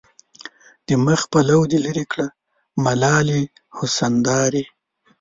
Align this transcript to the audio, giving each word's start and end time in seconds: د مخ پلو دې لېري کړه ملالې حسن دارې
د 0.87 0.89
مخ 1.05 1.21
پلو 1.31 1.59
دې 1.71 1.79
لېري 1.85 2.05
کړه 2.11 2.27
ملالې 2.85 3.41
حسن 3.77 4.13
دارې 4.27 4.63